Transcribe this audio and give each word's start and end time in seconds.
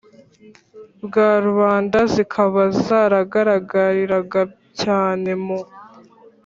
bwa 1.03 1.29
rubanda, 1.45 1.99
zikaba 2.13 2.61
zaragaragariraga 2.85 4.41
cyane, 4.81 5.31
mu 5.43 5.59